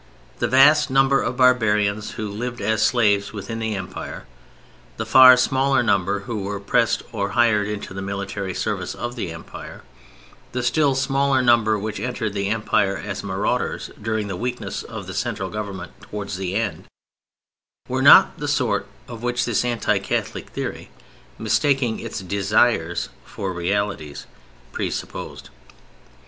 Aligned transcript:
The 0.39 0.47
vast 0.47 0.89
number 0.89 1.21
of 1.21 1.37
barbarians 1.37 2.13
who 2.13 2.27
lived 2.27 2.59
as 2.59 2.81
slaves 2.81 3.33
within 3.33 3.59
the 3.59 3.75
Empire, 3.75 4.25
the 4.97 5.05
far 5.05 5.37
smaller 5.37 5.83
number 5.83 6.21
who 6.21 6.41
were 6.41 6.59
pressed 6.59 7.03
or 7.11 7.29
hired 7.37 7.67
into 7.67 7.93
the 7.93 8.01
military 8.01 8.55
service 8.55 8.95
of 8.95 9.15
the 9.15 9.31
Empire, 9.31 9.83
the 10.53 10.63
still 10.63 10.95
smaller 10.95 11.43
number 11.43 11.77
which 11.77 11.99
entered 11.99 12.33
the 12.33 12.49
Empire 12.49 12.97
as 12.97 13.23
marauders, 13.23 13.91
during 14.01 14.27
the 14.27 14.35
weakness 14.35 14.81
of 14.81 15.05
the 15.05 15.13
Central 15.13 15.51
Government 15.51 15.91
towards 16.01 16.39
its 16.39 16.51
end, 16.51 16.85
were 17.87 18.01
not 18.01 18.31
of 18.33 18.39
the 18.39 18.47
sort 18.47 18.87
which 19.07 19.45
this 19.45 19.63
anti 19.63 19.99
Catholic 19.99 20.49
theory, 20.49 20.89
mistaking 21.37 21.99
its 21.99 22.21
desires 22.21 23.09
for 23.23 23.53
realities, 23.53 24.25
pre 24.71 24.89
supposed. 24.89 25.51